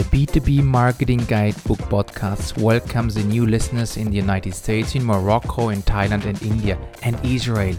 The 0.00 0.16
B2B 0.16 0.62
Marketing 0.64 1.18
Guidebook 1.18 1.78
podcast 1.90 2.56
welcomes 2.56 3.16
the 3.16 3.22
new 3.22 3.44
listeners 3.44 3.98
in 3.98 4.08
the 4.08 4.16
United 4.16 4.54
States, 4.54 4.94
in 4.94 5.04
Morocco, 5.04 5.68
in 5.68 5.82
Thailand, 5.82 6.24
and 6.24 6.42
India, 6.42 6.78
and 7.02 7.22
Israel. 7.22 7.76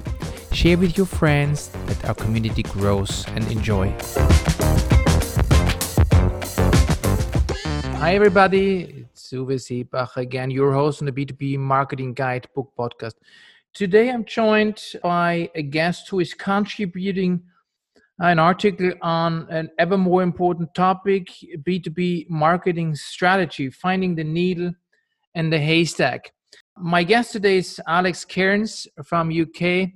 Share 0.52 0.78
with 0.78 0.96
your 0.98 1.08
friends 1.08 1.70
that 1.88 2.06
our 2.06 2.14
community 2.14 2.62
grows 2.62 3.26
and 3.30 3.44
enjoy. 3.52 3.92
Hi, 7.98 8.14
everybody. 8.14 9.08
It's 9.12 9.32
Uwe 9.32 9.58
Seebacher 9.58 10.18
again, 10.18 10.52
your 10.52 10.74
host 10.74 11.02
on 11.02 11.08
the 11.08 11.12
B2B 11.12 11.58
Marketing 11.58 12.14
Guidebook 12.14 12.72
podcast. 12.78 13.16
Today, 13.74 14.12
I'm 14.12 14.26
joined 14.26 14.80
by 15.02 15.50
a 15.56 15.64
guest 15.64 16.10
who 16.10 16.20
is 16.20 16.36
contributing 16.36 17.42
an 18.22 18.38
article 18.38 18.92
on 19.02 19.48
an 19.50 19.70
ever 19.80 19.98
more 19.98 20.22
important 20.22 20.74
topic 20.76 21.30
B2B 21.64 22.30
marketing 22.30 22.96
strategy, 22.96 23.70
finding 23.72 24.14
the 24.14 24.24
needle 24.24 24.72
and 25.34 25.52
the 25.52 25.58
haystack. 25.58 26.32
My 26.78 27.04
guest 27.04 27.32
today 27.32 27.58
is 27.58 27.82
Alex 27.88 28.24
Cairns 28.24 28.88
from 29.04 29.32
UK. 29.32 29.90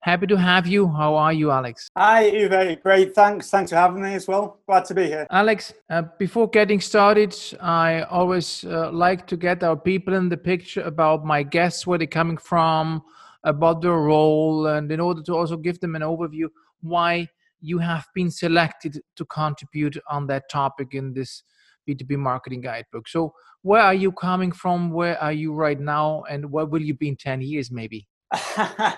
Happy 0.00 0.26
to 0.26 0.36
have 0.36 0.66
you. 0.68 0.86
How 0.86 1.16
are 1.16 1.32
you, 1.32 1.50
Alex? 1.50 1.88
Hi, 1.96 2.30
Uwe. 2.30 2.80
Great. 2.80 3.14
Thanks. 3.14 3.50
Thanks 3.50 3.70
for 3.70 3.76
having 3.76 4.02
me 4.02 4.14
as 4.14 4.28
well. 4.28 4.60
Glad 4.66 4.84
to 4.84 4.94
be 4.94 5.06
here. 5.06 5.26
Alex, 5.30 5.72
uh, 5.90 6.02
before 6.18 6.48
getting 6.48 6.80
started, 6.80 7.34
I 7.60 8.02
always 8.02 8.64
uh, 8.64 8.92
like 8.92 9.26
to 9.28 9.36
get 9.36 9.64
our 9.64 9.76
people 9.76 10.14
in 10.14 10.28
the 10.28 10.36
picture 10.36 10.82
about 10.82 11.24
my 11.24 11.42
guests, 11.42 11.86
where 11.86 11.98
they're 11.98 12.06
coming 12.06 12.36
from, 12.36 13.02
about 13.42 13.80
their 13.82 13.96
role, 13.96 14.66
and 14.66 14.92
in 14.92 15.00
order 15.00 15.22
to 15.22 15.34
also 15.34 15.56
give 15.56 15.80
them 15.80 15.96
an 15.96 16.02
overview 16.02 16.48
why 16.82 17.28
you 17.64 17.78
have 17.78 18.06
been 18.14 18.30
selected 18.30 19.00
to 19.16 19.24
contribute 19.24 19.96
on 20.08 20.26
that 20.26 20.50
topic 20.50 20.94
in 20.94 21.14
this 21.14 21.42
B2B 21.88 22.18
marketing 22.18 22.60
guidebook. 22.60 23.08
So, 23.08 23.34
where 23.62 23.80
are 23.80 23.94
you 23.94 24.12
coming 24.12 24.52
from? 24.52 24.90
Where 24.90 25.18
are 25.18 25.32
you 25.32 25.54
right 25.54 25.80
now? 25.80 26.24
And 26.28 26.50
where 26.50 26.66
will 26.66 26.82
you 26.82 26.94
be 26.94 27.08
in 27.08 27.16
10 27.16 27.40
years, 27.40 27.70
maybe? 27.70 28.06
uh, 28.56 28.92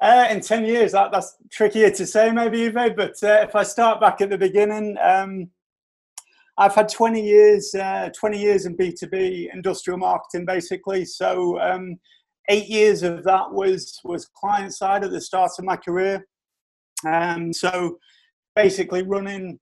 in 0.00 0.40
10 0.40 0.64
years, 0.64 0.92
that, 0.92 1.10
that's 1.10 1.36
trickier 1.50 1.90
to 1.90 2.06
say, 2.06 2.30
maybe, 2.30 2.70
Uwe. 2.70 2.96
But 2.96 3.14
uh, 3.22 3.42
if 3.42 3.56
I 3.56 3.64
start 3.64 4.00
back 4.00 4.20
at 4.20 4.30
the 4.30 4.38
beginning, 4.38 4.96
um, 5.02 5.50
I've 6.56 6.74
had 6.76 6.88
20 6.88 7.20
years, 7.20 7.74
uh, 7.74 8.10
20 8.16 8.40
years 8.40 8.66
in 8.66 8.76
B2B 8.76 9.52
industrial 9.52 9.98
marketing, 9.98 10.46
basically. 10.46 11.04
So, 11.04 11.60
um, 11.60 11.98
eight 12.48 12.68
years 12.68 13.02
of 13.02 13.24
that 13.24 13.50
was 13.50 14.00
was 14.04 14.30
client 14.36 14.72
side 14.74 15.02
at 15.02 15.10
the 15.10 15.20
start 15.20 15.50
of 15.58 15.64
my 15.64 15.76
career. 15.76 16.24
Um, 17.06 17.52
so 17.52 17.98
basically 18.54 19.02
running 19.02 19.58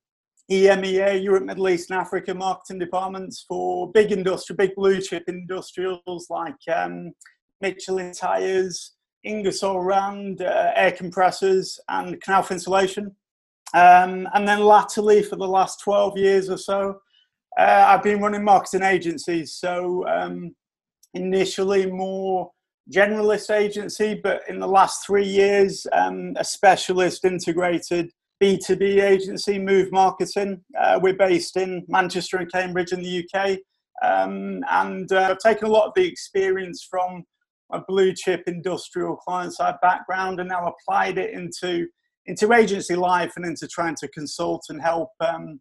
EMEA, 0.51 1.23
Europe, 1.23 1.45
Middle 1.45 1.69
East, 1.69 1.91
and 1.91 2.01
Africa 2.01 2.35
marketing 2.35 2.79
departments 2.79 3.45
for 3.49 3.91
big 3.93 4.13
industry, 4.13 4.57
big 4.57 4.75
blue 4.75 5.01
chip 5.01 5.25
industrials 5.29 6.27
like 6.29 6.55
um, 6.75 7.13
Michelin 7.61 8.13
tires, 8.13 8.95
Ingersoll 9.25 9.81
Rand, 9.81 10.43
uh, 10.43 10.73
air 10.75 10.93
compressors, 10.93 11.81
and 11.89 12.21
Knauf 12.23 12.51
insulation. 12.51 13.15
Um, 13.75 14.29
and 14.35 14.47
then 14.47 14.61
latterly, 14.61 15.23
for 15.23 15.37
the 15.37 15.49
last 15.49 15.81
12 15.81 16.19
years 16.19 16.51
or 16.51 16.59
so, 16.59 17.01
uh, 17.59 17.85
I've 17.89 18.03
been 18.03 18.21
running 18.21 18.45
marketing 18.45 18.83
agencies. 18.83 19.55
So 19.55 20.07
um, 20.09 20.55
initially 21.15 21.91
more 21.91 22.51
generalist 22.91 23.55
agency, 23.55 24.19
but 24.23 24.43
in 24.49 24.59
the 24.59 24.67
last 24.67 25.07
three 25.07 25.27
years, 25.27 25.87
um, 25.93 26.35
a 26.37 26.45
specialist 26.45 27.25
integrated 27.25 28.11
B2B 28.43 29.03
agency, 29.03 29.59
Move 29.59 29.93
Marketing. 29.93 30.63
Uh, 30.79 30.99
we're 31.01 31.15
based 31.15 31.57
in 31.57 31.85
Manchester 31.89 32.39
and 32.39 32.51
Cambridge 32.51 32.93
in 32.93 33.03
the 33.03 33.25
UK. 33.25 33.59
Um, 34.03 34.65
and 34.71 35.11
uh, 35.13 35.29
I've 35.31 35.39
taken 35.39 35.69
a 35.69 35.71
lot 35.71 35.87
of 35.87 35.93
the 35.95 36.07
experience 36.07 36.87
from 36.91 37.23
a 37.73 37.81
blue 37.87 38.13
chip 38.15 38.43
industrial 38.47 39.17
client 39.17 39.55
side 39.55 39.77
background 39.81 40.41
and 40.41 40.49
now 40.49 40.67
applied 40.67 41.19
it 41.19 41.31
into, 41.31 41.87
into 42.27 42.53
agency 42.53 42.97
life 42.97 43.33
and 43.37 43.47
into 43.47 43.69
trying 43.69 43.95
to 43.97 44.09
consult 44.09 44.65
and 44.71 44.83
help, 44.83 45.11
um, 45.21 45.61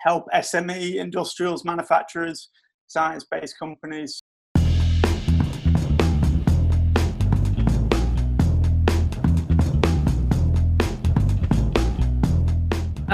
help 0.00 0.26
SME 0.34 0.96
industrials, 0.96 1.64
manufacturers, 1.64 2.50
science 2.86 3.24
based 3.30 3.58
companies 3.58 4.22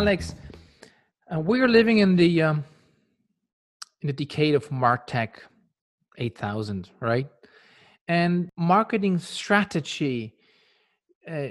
Alex, 0.01 0.35
uh, 1.31 1.39
we're 1.39 1.69
living 1.69 1.99
in 1.99 2.17
the 2.17 2.41
um, 2.41 2.65
in 4.01 4.07
the 4.07 4.15
decade 4.15 4.55
of 4.55 4.67
Martech 4.71 5.41
8000, 6.17 6.89
right? 7.01 7.29
And 8.09 8.49
marketing 8.57 9.19
strategy, 9.19 10.33
uh, 11.31 11.49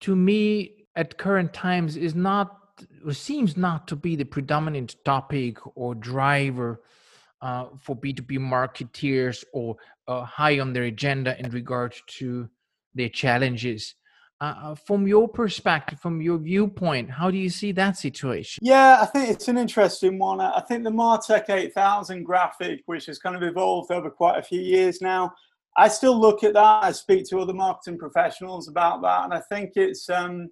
to 0.00 0.16
me, 0.16 0.86
at 0.96 1.18
current 1.18 1.52
times, 1.52 1.98
is 1.98 2.14
not 2.14 2.56
or 3.04 3.12
seems 3.12 3.58
not 3.58 3.86
to 3.88 3.94
be 3.94 4.16
the 4.16 4.24
predominant 4.24 4.96
topic 5.04 5.58
or 5.76 5.94
driver 5.94 6.80
uh, 7.42 7.66
for 7.78 7.94
B2B 7.94 8.38
marketeers 8.38 9.44
or 9.52 9.76
uh, 10.08 10.24
high 10.24 10.60
on 10.60 10.72
their 10.72 10.84
agenda 10.84 11.38
in 11.38 11.50
regard 11.50 11.94
to 12.20 12.48
their 12.94 13.10
challenges. 13.10 13.96
Uh, 14.40 14.54
uh, 14.62 14.74
from 14.74 15.06
your 15.06 15.28
perspective, 15.28 16.00
from 16.00 16.22
your 16.22 16.38
viewpoint, 16.38 17.10
how 17.10 17.30
do 17.30 17.36
you 17.36 17.50
see 17.50 17.72
that 17.72 17.98
situation? 17.98 18.58
Yeah, 18.62 18.98
I 19.02 19.04
think 19.04 19.28
it's 19.28 19.48
an 19.48 19.58
interesting 19.58 20.18
one. 20.18 20.40
I 20.40 20.62
think 20.66 20.82
the 20.82 20.90
Martech 20.90 21.50
8000 21.50 22.24
graphic, 22.24 22.80
which 22.86 23.04
has 23.06 23.18
kind 23.18 23.36
of 23.36 23.42
evolved 23.42 23.90
over 23.90 24.08
quite 24.08 24.38
a 24.38 24.42
few 24.42 24.62
years 24.62 25.02
now, 25.02 25.30
I 25.76 25.88
still 25.88 26.18
look 26.18 26.42
at 26.42 26.54
that. 26.54 26.84
I 26.84 26.92
speak 26.92 27.28
to 27.28 27.38
other 27.38 27.52
marketing 27.52 27.98
professionals 27.98 28.66
about 28.66 29.02
that, 29.02 29.24
and 29.24 29.34
I 29.34 29.42
think 29.50 29.72
it's 29.74 30.08
um, 30.08 30.48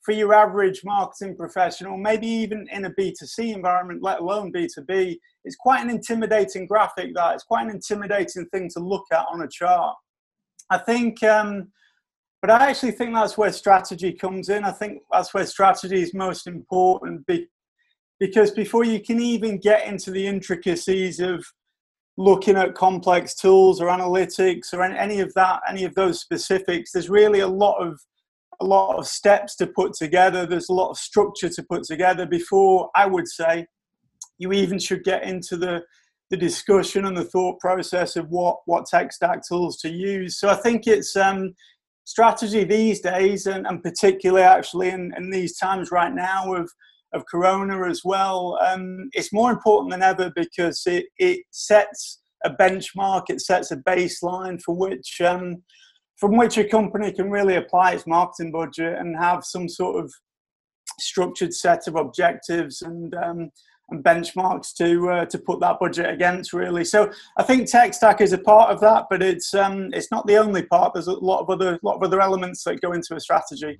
for 0.00 0.12
your 0.12 0.32
average 0.32 0.82
marketing 0.82 1.36
professional, 1.36 1.98
maybe 1.98 2.26
even 2.26 2.66
in 2.72 2.86
a 2.86 2.90
B2C 2.90 3.54
environment, 3.54 4.02
let 4.02 4.20
alone 4.20 4.50
B2B, 4.50 5.18
it's 5.44 5.56
quite 5.56 5.84
an 5.84 5.90
intimidating 5.90 6.66
graphic. 6.66 7.14
That 7.14 7.34
it's 7.34 7.44
quite 7.44 7.64
an 7.64 7.70
intimidating 7.70 8.46
thing 8.46 8.70
to 8.72 8.80
look 8.80 9.04
at 9.12 9.26
on 9.30 9.42
a 9.42 9.48
chart. 9.48 9.94
I 10.70 10.78
think. 10.78 11.22
Um, 11.22 11.68
but 12.46 12.62
I 12.62 12.70
actually 12.70 12.92
think 12.92 13.12
that's 13.12 13.36
where 13.36 13.50
strategy 13.50 14.12
comes 14.12 14.50
in. 14.50 14.62
I 14.62 14.70
think 14.70 15.02
that's 15.10 15.34
where 15.34 15.44
strategy 15.44 16.00
is 16.00 16.14
most 16.14 16.46
important 16.46 17.26
because 18.20 18.52
before 18.52 18.84
you 18.84 19.00
can 19.02 19.20
even 19.20 19.58
get 19.58 19.84
into 19.84 20.12
the 20.12 20.24
intricacies 20.24 21.18
of 21.18 21.44
looking 22.16 22.56
at 22.56 22.76
complex 22.76 23.34
tools 23.34 23.80
or 23.80 23.88
analytics 23.88 24.72
or 24.72 24.84
any 24.84 25.18
of 25.18 25.34
that, 25.34 25.60
any 25.68 25.82
of 25.82 25.96
those 25.96 26.20
specifics, 26.20 26.92
there's 26.92 27.10
really 27.10 27.40
a 27.40 27.48
lot 27.48 27.78
of 27.78 28.00
a 28.60 28.64
lot 28.64 28.96
of 28.96 29.08
steps 29.08 29.56
to 29.56 29.66
put 29.66 29.94
together. 29.94 30.46
There's 30.46 30.68
a 30.68 30.72
lot 30.72 30.90
of 30.90 30.98
structure 30.98 31.48
to 31.48 31.62
put 31.64 31.82
together 31.82 32.26
before 32.26 32.90
I 32.94 33.06
would 33.06 33.26
say 33.26 33.66
you 34.38 34.52
even 34.52 34.78
should 34.78 35.02
get 35.02 35.24
into 35.24 35.56
the 35.56 35.82
the 36.30 36.36
discussion 36.36 37.06
and 37.06 37.16
the 37.16 37.24
thought 37.24 37.58
process 37.58 38.14
of 38.14 38.28
what 38.30 38.58
what 38.66 38.86
tech 38.86 39.12
stack 39.12 39.40
tools 39.46 39.78
to 39.78 39.88
use. 39.88 40.38
So 40.38 40.48
I 40.48 40.54
think 40.54 40.86
it's 40.86 41.16
um, 41.16 41.52
strategy 42.06 42.64
these 42.64 43.00
days, 43.00 43.46
and, 43.46 43.66
and 43.66 43.82
particularly 43.82 44.42
actually 44.42 44.88
in, 44.88 45.12
in, 45.16 45.28
these 45.28 45.58
times 45.58 45.90
right 45.90 46.14
now 46.14 46.54
of, 46.54 46.70
of 47.12 47.24
Corona 47.30 47.88
as 47.88 48.02
well, 48.04 48.58
um, 48.64 49.10
it's 49.12 49.32
more 49.32 49.50
important 49.50 49.90
than 49.90 50.02
ever 50.02 50.32
because 50.34 50.82
it, 50.86 51.06
it 51.18 51.40
sets 51.50 52.20
a 52.44 52.50
benchmark, 52.50 53.24
it 53.28 53.40
sets 53.40 53.72
a 53.72 53.76
baseline 53.78 54.60
for 54.62 54.74
which 54.74 55.20
um, 55.20 55.62
from 56.16 56.36
which 56.36 56.56
a 56.56 56.64
company 56.64 57.12
can 57.12 57.30
really 57.30 57.56
apply 57.56 57.92
its 57.92 58.06
marketing 58.06 58.52
budget 58.52 58.96
and 58.98 59.18
have 59.18 59.44
some 59.44 59.68
sort 59.68 60.02
of 60.02 60.10
structured 60.98 61.52
set 61.52 61.86
of 61.86 61.96
objectives 61.96 62.82
and 62.82 63.14
um, 63.16 63.50
and 63.90 64.02
benchmarks 64.02 64.74
to 64.74 65.10
uh, 65.10 65.24
to 65.26 65.38
put 65.38 65.60
that 65.60 65.78
budget 65.78 66.08
against 66.10 66.52
really. 66.52 66.84
So 66.84 67.10
i 67.36 67.42
think 67.42 67.68
tech 67.68 67.94
stack 67.94 68.20
is 68.20 68.32
a 68.32 68.38
part 68.38 68.70
of 68.70 68.80
that 68.80 69.06
but 69.08 69.22
it's 69.22 69.54
um, 69.54 69.90
it's 69.92 70.10
not 70.10 70.26
the 70.26 70.36
only 70.36 70.62
part. 70.62 70.94
There's 70.94 71.06
a 71.06 71.12
lot 71.12 71.40
of 71.40 71.50
other 71.50 71.78
lot 71.82 71.96
of 71.96 72.02
other 72.02 72.20
elements 72.20 72.64
that 72.64 72.80
go 72.80 72.92
into 72.92 73.14
a 73.14 73.20
strategy. 73.20 73.78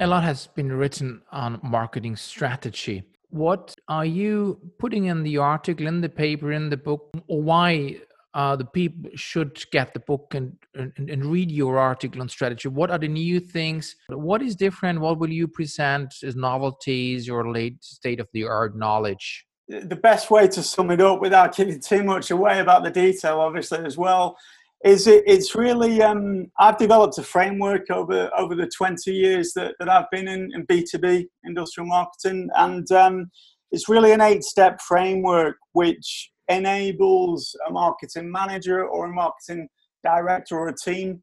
A 0.00 0.06
lot 0.06 0.22
has 0.22 0.46
been 0.46 0.72
written 0.72 1.22
on 1.32 1.58
marketing 1.62 2.14
strategy. 2.14 3.02
What 3.30 3.74
are 3.88 4.04
you 4.04 4.58
putting 4.78 5.06
in 5.06 5.24
the 5.24 5.38
article 5.38 5.86
in 5.86 6.00
the 6.00 6.08
paper 6.08 6.52
in 6.52 6.70
the 6.70 6.76
book? 6.76 7.10
Or 7.26 7.42
why 7.42 7.96
uh, 8.38 8.54
the 8.54 8.64
people 8.64 9.10
should 9.16 9.60
get 9.72 9.92
the 9.92 9.98
book 9.98 10.32
and, 10.36 10.52
and, 10.76 11.10
and 11.10 11.26
read 11.26 11.50
your 11.50 11.76
article 11.76 12.20
on 12.20 12.28
strategy. 12.28 12.68
What 12.68 12.88
are 12.88 12.98
the 12.98 13.08
new 13.08 13.40
things? 13.40 13.96
What 14.10 14.42
is 14.42 14.54
different? 14.54 15.00
What 15.00 15.18
will 15.18 15.32
you 15.32 15.48
present 15.48 16.14
as 16.22 16.36
novelties, 16.36 17.28
or 17.28 17.50
late 17.50 17.82
state 17.82 18.20
of 18.20 18.28
the 18.32 18.44
art 18.44 18.76
knowledge? 18.76 19.44
The 19.66 19.96
best 19.96 20.30
way 20.30 20.46
to 20.46 20.62
sum 20.62 20.92
it 20.92 21.00
up 21.00 21.20
without 21.20 21.56
giving 21.56 21.80
too 21.80 22.04
much 22.04 22.30
away 22.30 22.60
about 22.60 22.84
the 22.84 22.92
detail, 22.92 23.40
obviously, 23.40 23.84
as 23.84 23.98
well, 23.98 24.36
is 24.84 25.08
it, 25.08 25.24
it's 25.26 25.56
really 25.56 26.00
um, 26.00 26.46
I've 26.60 26.78
developed 26.78 27.18
a 27.18 27.24
framework 27.24 27.90
over 27.90 28.30
over 28.38 28.54
the 28.54 28.68
20 28.68 29.10
years 29.10 29.52
that, 29.54 29.74
that 29.80 29.88
I've 29.88 30.08
been 30.12 30.28
in, 30.28 30.52
in 30.54 30.64
B2B 30.64 31.26
industrial 31.42 31.88
marketing 31.88 32.50
and 32.54 32.88
um, 32.92 33.32
it's 33.72 33.88
really 33.88 34.12
an 34.12 34.20
eight 34.20 34.44
step 34.44 34.80
framework 34.80 35.56
which 35.72 36.30
enables 36.48 37.54
a 37.68 37.72
marketing 37.72 38.30
manager 38.30 38.86
or 38.86 39.06
a 39.06 39.12
marketing 39.12 39.68
director 40.04 40.56
or 40.56 40.68
a 40.68 40.76
team 40.76 41.22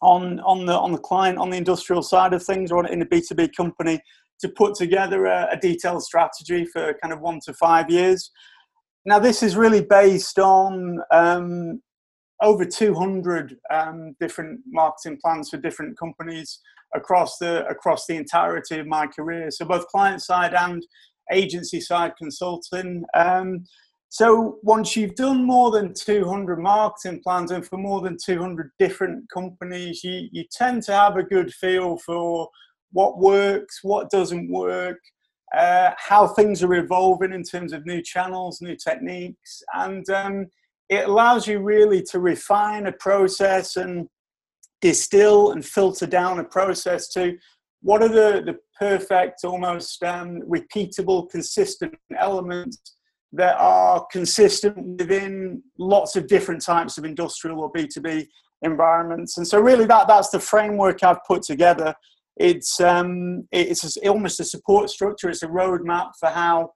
on 0.00 0.38
on 0.40 0.64
the 0.64 0.72
on 0.72 0.92
the 0.92 0.98
client 0.98 1.38
on 1.38 1.50
the 1.50 1.56
industrial 1.56 2.02
side 2.02 2.32
of 2.32 2.42
things 2.42 2.70
or 2.70 2.86
in 2.86 3.02
a 3.02 3.06
B2B 3.06 3.54
company 3.56 4.00
to 4.40 4.48
put 4.48 4.74
together 4.74 5.26
a, 5.26 5.48
a 5.52 5.56
detailed 5.56 6.02
strategy 6.02 6.64
for 6.64 6.94
kind 7.02 7.12
of 7.12 7.20
one 7.20 7.40
to 7.44 7.52
five 7.54 7.90
years. 7.90 8.30
Now, 9.04 9.18
this 9.18 9.42
is 9.42 9.56
really 9.56 9.82
based 9.82 10.38
on 10.38 11.00
um, 11.10 11.80
over 12.42 12.64
200 12.64 13.56
um, 13.70 14.14
different 14.20 14.60
marketing 14.66 15.18
plans 15.22 15.50
for 15.50 15.56
different 15.56 15.98
companies 15.98 16.60
across 16.94 17.38
the 17.38 17.66
across 17.66 18.06
the 18.06 18.16
entirety 18.16 18.78
of 18.78 18.86
my 18.86 19.06
career. 19.06 19.50
So 19.50 19.64
both 19.64 19.86
client 19.88 20.22
side 20.22 20.54
and 20.54 20.86
agency 21.32 21.80
side 21.80 22.12
consulting. 22.16 23.04
Um, 23.14 23.64
so 24.10 24.58
once 24.62 24.96
you've 24.96 25.14
done 25.14 25.44
more 25.44 25.70
than 25.70 25.92
200 25.92 26.58
marketing 26.58 27.20
plans 27.22 27.50
and 27.50 27.66
for 27.66 27.76
more 27.76 28.00
than 28.00 28.16
200 28.16 28.70
different 28.78 29.28
companies, 29.30 30.02
you, 30.02 30.28
you 30.32 30.44
tend 30.50 30.82
to 30.84 30.92
have 30.92 31.16
a 31.16 31.22
good 31.22 31.52
feel 31.52 31.98
for 31.98 32.48
what 32.92 33.18
works, 33.18 33.80
what 33.82 34.10
doesn't 34.10 34.50
work, 34.50 34.98
uh, 35.54 35.90
how 35.98 36.26
things 36.26 36.62
are 36.62 36.74
evolving 36.74 37.32
in 37.32 37.42
terms 37.42 37.72
of 37.74 37.84
new 37.84 38.02
channels, 38.02 38.62
new 38.62 38.76
techniques, 38.76 39.62
and 39.74 40.08
um, 40.08 40.46
it 40.88 41.06
allows 41.06 41.46
you 41.46 41.60
really 41.60 42.02
to 42.02 42.18
refine 42.18 42.86
a 42.86 42.92
process 42.92 43.76
and 43.76 44.08
distill 44.80 45.52
and 45.52 45.66
filter 45.66 46.06
down 46.06 46.38
a 46.38 46.44
process 46.44 47.08
to 47.08 47.36
what 47.82 48.02
are 48.02 48.08
the, 48.08 48.42
the 48.44 48.58
perfect, 48.78 49.44
almost 49.44 50.02
um, 50.02 50.40
repeatable, 50.48 51.28
consistent 51.28 51.94
elements 52.18 52.96
that 53.32 53.56
are 53.58 54.06
consistent 54.10 54.98
within 54.98 55.62
lots 55.78 56.16
of 56.16 56.26
different 56.26 56.64
types 56.64 56.98
of 56.98 57.04
industrial 57.04 57.60
or 57.60 57.72
B2B 57.72 58.26
environments. 58.62 59.36
And 59.36 59.46
so, 59.46 59.60
really, 59.60 59.84
that, 59.86 60.08
that's 60.08 60.30
the 60.30 60.40
framework 60.40 61.02
I've 61.02 61.24
put 61.26 61.42
together. 61.42 61.94
It's, 62.36 62.80
um, 62.80 63.46
it's 63.52 63.96
almost 63.98 64.40
a 64.40 64.44
support 64.44 64.90
structure, 64.90 65.28
it's 65.28 65.42
a 65.42 65.48
roadmap 65.48 66.12
for 66.18 66.28
how 66.28 66.72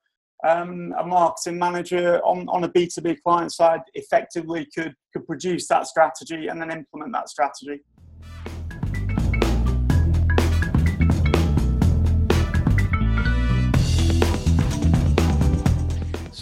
um, 0.46 0.92
a 0.98 1.06
marketing 1.06 1.58
manager 1.58 2.20
on, 2.24 2.48
on 2.48 2.64
a 2.64 2.68
B2B 2.68 3.18
client 3.22 3.52
side 3.52 3.80
effectively 3.94 4.66
could, 4.76 4.94
could 5.12 5.26
produce 5.26 5.68
that 5.68 5.86
strategy 5.86 6.48
and 6.48 6.60
then 6.60 6.70
implement 6.70 7.12
that 7.12 7.28
strategy. 7.28 7.82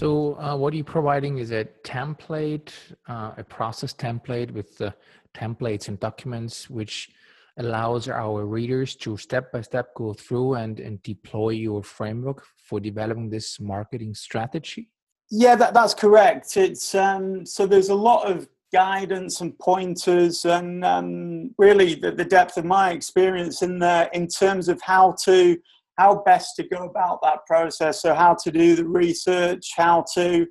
So, 0.01 0.35
uh, 0.41 0.57
what 0.57 0.73
are 0.73 0.79
you 0.79 0.85
providing? 0.99 1.37
Is 1.37 1.51
a 1.51 1.67
template, 1.85 2.73
uh, 3.07 3.33
a 3.37 3.45
process 3.45 3.93
template 3.93 4.51
with 4.51 4.79
the 4.79 4.95
templates 5.35 5.89
and 5.89 6.01
documents, 6.01 6.71
which 6.71 7.11
allows 7.59 8.09
our 8.09 8.47
readers 8.47 8.97
to 8.97 9.19
step 9.19 9.53
by 9.53 9.61
step 9.61 9.95
go 9.95 10.15
through 10.15 10.55
and, 10.55 10.81
and 10.81 11.03
deploy 11.03 11.51
your 11.51 11.83
framework 11.83 12.47
for 12.57 12.81
developing 12.81 13.29
this 13.29 13.61
marketing 13.61 14.15
strategy? 14.15 14.89
Yeah, 15.31 15.55
that, 15.57 15.75
that's 15.75 15.93
correct. 15.93 16.57
It's 16.57 16.95
um, 16.95 17.45
so 17.45 17.67
there's 17.67 17.91
a 17.91 17.95
lot 17.95 18.27
of 18.27 18.49
guidance 18.73 19.43
and 19.43 19.59
pointers, 19.59 20.47
and 20.47 20.83
um, 20.83 21.55
really 21.59 21.95
the, 21.95 22.11
the 22.11 22.25
depth 22.25 22.57
of 22.57 22.65
my 22.65 22.93
experience 22.93 23.61
in 23.61 23.79
there 23.79 24.09
in 24.15 24.29
terms 24.29 24.71
of 24.71 24.81
how 24.81 25.15
to 25.25 25.59
how 26.01 26.23
best 26.25 26.57
to 26.57 26.65
go 26.75 26.81
about 26.93 27.21
that 27.23 27.41
process. 27.47 28.01
So 28.03 28.15
how 28.15 28.33
to 28.45 28.51
do 28.51 28.69
the 28.81 28.89
research, 29.03 29.67
how 29.77 30.05
to 30.15 30.47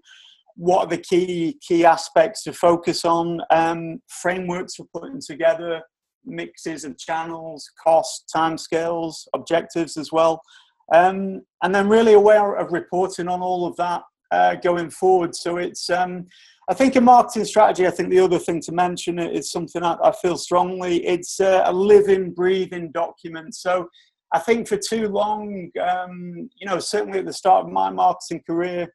what 0.56 0.80
are 0.82 0.90
the 0.96 1.04
key 1.12 1.58
key 1.68 1.82
aspects 1.86 2.44
to 2.44 2.52
focus 2.54 3.00
on, 3.06 3.26
um, 3.50 4.02
frameworks 4.24 4.76
for 4.76 4.86
putting 4.96 5.22
together 5.32 5.82
mixes 6.26 6.84
of 6.84 6.98
channels, 6.98 7.62
cost, 7.84 8.16
timescales, 8.36 9.14
objectives 9.34 9.98
as 9.98 10.12
well. 10.12 10.42
Um, 10.94 11.42
and 11.64 11.74
then 11.74 11.88
really 11.88 12.14
aware 12.14 12.56
of 12.56 12.72
reporting 12.72 13.28
on 13.28 13.42
all 13.42 13.66
of 13.66 13.76
that 13.78 14.02
uh, 14.32 14.56
going 14.56 14.90
forward. 14.90 15.36
So 15.36 15.58
it's, 15.58 15.90
um, 15.90 16.28
I 16.70 16.74
think, 16.74 16.96
a 16.96 17.02
marketing 17.02 17.46
strategy. 17.46 17.88
I 17.88 17.92
think 17.92 18.10
the 18.10 18.20
other 18.20 18.40
thing 18.40 18.60
to 18.62 18.72
mention 18.72 19.18
is 19.20 19.52
something 19.52 19.84
I, 19.84 19.96
I 20.04 20.12
feel 20.12 20.38
strongly. 20.38 21.06
It's 21.14 21.40
uh, 21.40 21.64
a 21.66 21.74
living, 21.74 22.32
breathing 22.40 22.92
document. 22.92 23.56
So 23.56 23.88
I 24.34 24.40
think 24.40 24.68
for 24.68 24.78
too 24.78 25.08
long, 25.08 25.72
um, 25.82 26.50
you 26.56 26.68
know, 26.68 26.80
certainly 26.80 27.20
at 27.20 27.26
the 27.26 27.34
start 27.34 27.66
of 27.66 27.72
my 27.72 27.90
marketing 27.90 28.44
career, 28.46 28.94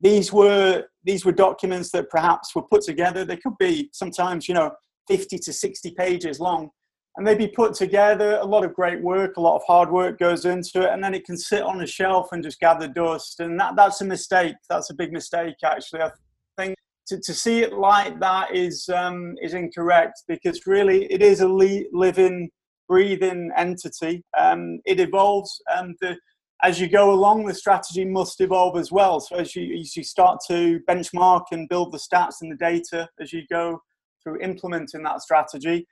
these 0.00 0.32
were 0.32 0.84
these 1.04 1.24
were 1.24 1.32
documents 1.32 1.90
that 1.90 2.10
perhaps 2.10 2.54
were 2.54 2.62
put 2.62 2.82
together. 2.82 3.24
They 3.24 3.36
could 3.36 3.58
be 3.58 3.90
sometimes, 3.92 4.48
you 4.48 4.54
know, 4.54 4.70
50 5.08 5.38
to 5.38 5.52
60 5.52 5.94
pages 5.96 6.38
long 6.38 6.70
and 7.18 7.26
they'd 7.26 7.36
be 7.36 7.48
put 7.48 7.74
together. 7.74 8.38
A 8.40 8.44
lot 8.44 8.64
of 8.64 8.74
great 8.74 9.02
work, 9.02 9.36
a 9.36 9.40
lot 9.40 9.56
of 9.56 9.62
hard 9.66 9.90
work 9.90 10.20
goes 10.20 10.44
into 10.44 10.82
it, 10.82 10.92
and 10.92 11.02
then 11.02 11.14
it 11.14 11.24
can 11.24 11.36
sit 11.36 11.62
on 11.62 11.80
a 11.80 11.86
shelf 11.86 12.28
and 12.30 12.44
just 12.44 12.60
gather 12.60 12.86
dust. 12.86 13.40
And 13.40 13.58
that, 13.58 13.74
that's 13.74 14.00
a 14.00 14.04
mistake. 14.04 14.54
That's 14.70 14.90
a 14.90 14.94
big 14.94 15.12
mistake, 15.12 15.56
actually. 15.64 16.02
I 16.02 16.12
think 16.56 16.76
to, 17.08 17.18
to 17.18 17.34
see 17.34 17.62
it 17.62 17.72
like 17.72 18.20
that 18.20 18.54
is 18.54 18.88
um, 18.88 19.34
is 19.42 19.54
incorrect 19.54 20.22
because 20.28 20.64
really 20.66 21.12
it 21.12 21.20
is 21.20 21.40
a 21.40 21.48
li- 21.48 21.88
living, 21.92 22.50
breathing 22.88 23.50
entity. 23.56 24.24
Um, 24.36 24.80
it 24.84 24.98
evolves, 24.98 25.60
and 25.76 25.94
the, 26.00 26.16
as 26.62 26.80
you 26.80 26.88
go 26.88 27.12
along, 27.12 27.44
the 27.44 27.54
strategy 27.54 28.04
must 28.04 28.40
evolve 28.40 28.76
as 28.76 28.90
well. 28.90 29.20
So 29.20 29.36
as 29.36 29.54
you 29.54 29.78
as 29.78 29.96
you 29.96 30.02
start 30.02 30.40
to 30.48 30.80
benchmark 30.88 31.44
and 31.52 31.68
build 31.68 31.92
the 31.92 31.98
stats 31.98 32.36
and 32.40 32.50
the 32.50 32.56
data 32.56 33.08
as 33.20 33.32
you 33.32 33.42
go 33.50 33.80
through 34.22 34.40
implementing 34.40 35.02
that 35.04 35.22
strategy, 35.22 35.86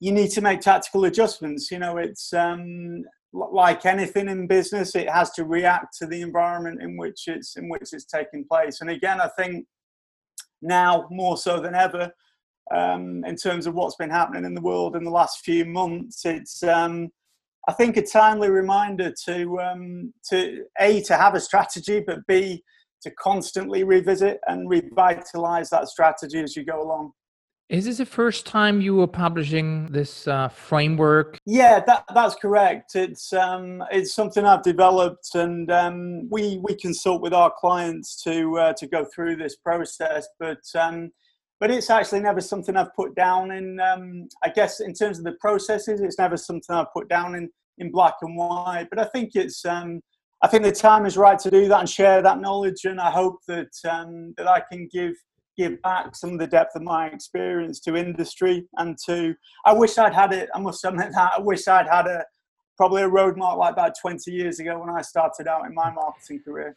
you 0.00 0.12
need 0.12 0.30
to 0.30 0.40
make 0.40 0.60
tactical 0.60 1.04
adjustments. 1.04 1.70
You 1.70 1.78
know, 1.78 1.98
it's 1.98 2.32
um, 2.32 3.04
like 3.32 3.84
anything 3.84 4.28
in 4.28 4.46
business; 4.46 4.94
it 4.94 5.10
has 5.10 5.30
to 5.32 5.44
react 5.44 5.98
to 5.98 6.06
the 6.06 6.22
environment 6.22 6.80
in 6.80 6.96
which 6.96 7.24
it's 7.26 7.56
in 7.56 7.68
which 7.68 7.92
it's 7.92 8.06
taking 8.06 8.44
place. 8.50 8.80
And 8.80 8.90
again, 8.90 9.20
I 9.20 9.28
think 9.38 9.66
now 10.62 11.06
more 11.10 11.36
so 11.36 11.60
than 11.60 11.74
ever, 11.74 12.12
um, 12.70 13.24
in 13.24 13.36
terms 13.36 13.66
of 13.66 13.74
what's 13.74 13.96
been 13.96 14.10
happening 14.10 14.44
in 14.44 14.54
the 14.54 14.60
world 14.60 14.96
in 14.96 15.04
the 15.04 15.10
last 15.10 15.44
few 15.44 15.64
months, 15.64 16.24
it's 16.24 16.62
um, 16.62 17.10
I 17.68 17.72
think 17.72 17.96
a 17.96 18.02
timely 18.02 18.50
reminder 18.50 19.12
to 19.26 19.60
um, 19.60 20.12
to 20.30 20.64
a 20.80 21.02
to 21.02 21.16
have 21.16 21.34
a 21.34 21.40
strategy, 21.40 22.00
but 22.00 22.26
b 22.26 22.62
to 23.02 23.10
constantly 23.10 23.84
revisit 23.84 24.40
and 24.46 24.68
revitalize 24.68 25.70
that 25.70 25.88
strategy 25.88 26.40
as 26.40 26.56
you 26.56 26.64
go 26.64 26.80
along. 26.80 27.12
Is 27.68 27.86
this 27.86 27.96
the 27.96 28.06
first 28.06 28.44
time 28.44 28.82
you 28.82 28.94
were 28.94 29.06
publishing 29.06 29.90
this 29.90 30.28
uh, 30.28 30.48
framework? 30.48 31.38
Yeah, 31.46 31.80
that, 31.86 32.04
that's 32.14 32.34
correct. 32.34 32.96
It's 32.96 33.32
um, 33.32 33.82
it's 33.90 34.14
something 34.14 34.44
I've 34.44 34.62
developed, 34.62 35.34
and 35.34 35.70
um, 35.70 36.28
we 36.30 36.58
we 36.62 36.74
consult 36.74 37.22
with 37.22 37.32
our 37.32 37.50
clients 37.50 38.22
to 38.24 38.58
uh, 38.58 38.72
to 38.74 38.86
go 38.86 39.06
through 39.06 39.36
this 39.36 39.56
process. 39.56 40.28
But 40.38 40.60
um, 40.74 41.12
but 41.62 41.70
it's 41.70 41.90
actually 41.90 42.18
never 42.18 42.40
something 42.40 42.76
I've 42.76 42.92
put 42.92 43.14
down 43.14 43.52
in. 43.52 43.78
Um, 43.78 44.28
I 44.42 44.48
guess 44.48 44.80
in 44.80 44.92
terms 44.92 45.18
of 45.18 45.24
the 45.24 45.36
processes, 45.40 46.00
it's 46.00 46.18
never 46.18 46.36
something 46.36 46.74
I've 46.74 46.92
put 46.92 47.08
down 47.08 47.36
in 47.36 47.48
in 47.78 47.92
black 47.92 48.14
and 48.20 48.36
white. 48.36 48.88
But 48.90 48.98
I 48.98 49.04
think 49.04 49.36
it's 49.36 49.64
um, 49.64 50.00
I 50.42 50.48
think 50.48 50.64
the 50.64 50.72
time 50.72 51.06
is 51.06 51.16
right 51.16 51.38
to 51.38 51.52
do 51.52 51.68
that 51.68 51.78
and 51.78 51.88
share 51.88 52.20
that 52.20 52.40
knowledge, 52.40 52.84
and 52.84 53.00
I 53.00 53.12
hope 53.12 53.38
that 53.46 53.70
um, 53.88 54.34
that 54.38 54.48
I 54.48 54.60
can 54.72 54.88
give 54.92 55.14
give 55.56 55.80
back 55.82 56.16
some 56.16 56.30
of 56.32 56.40
the 56.40 56.48
depth 56.48 56.74
of 56.74 56.82
my 56.82 57.06
experience 57.06 57.78
to 57.82 57.94
industry 57.94 58.66
and 58.78 58.98
to 59.06 59.32
I 59.64 59.72
wish 59.72 59.98
I'd 59.98 60.14
had 60.14 60.32
it 60.32 60.48
I 60.54 60.58
must 60.58 60.84
admit 60.84 61.12
that 61.12 61.34
I 61.36 61.40
wish 61.40 61.68
I'd 61.68 61.86
had 61.86 62.06
a 62.06 62.24
probably 62.76 63.02
a 63.02 63.08
roadmap 63.08 63.58
like 63.58 63.76
that 63.76 63.94
20 64.00 64.32
years 64.32 64.58
ago 64.58 64.80
when 64.80 64.88
I 64.88 65.02
started 65.02 65.46
out 65.46 65.66
in 65.66 65.74
my 65.74 65.92
marketing 65.92 66.40
career. 66.42 66.74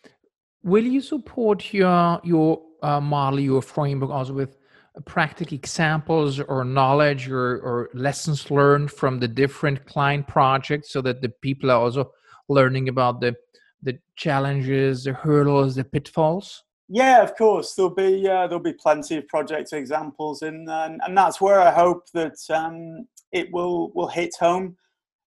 Will 0.62 0.84
you 0.84 1.02
support 1.02 1.74
your 1.74 2.20
your 2.24 2.62
uh, 2.84 3.02
model, 3.02 3.40
your 3.40 3.64
framework 3.64 4.12
also 4.12 4.34
with 4.34 4.58
practical 5.06 5.56
examples 5.56 6.40
or 6.40 6.64
knowledge 6.64 7.30
or, 7.30 7.60
or 7.60 7.90
lessons 7.94 8.50
learned 8.50 8.92
from 8.92 9.20
the 9.20 9.28
different 9.28 9.86
client 9.86 10.28
projects 10.28 10.92
so 10.92 11.02
that 11.02 11.22
the 11.22 11.30
people 11.30 11.72
are 11.72 11.82
also 11.82 12.12
learning 12.48 12.90
about 12.90 13.20
the 13.22 13.36
the 13.84 14.00
challenges, 14.16 15.04
the 15.04 15.14
hurdles, 15.14 15.76
the 15.76 15.84
pitfalls? 15.84 16.64
Yeah, 16.88 17.22
of 17.22 17.36
course. 17.36 17.74
There'll 17.74 17.94
be 17.94 18.28
uh, 18.28 18.48
there'll 18.48 18.60
be 18.60 18.74
plenty 18.74 19.18
of 19.18 19.28
project 19.28 19.74
examples, 19.74 20.42
and 20.42 20.70
and, 20.70 21.02
and 21.06 21.18
that's 21.18 21.42
where 21.42 21.60
I 21.60 21.72
hope 21.72 22.10
that 22.14 22.38
um, 22.50 23.08
it 23.32 23.52
will 23.52 23.92
will 23.94 24.08
hit 24.08 24.36
home 24.40 24.78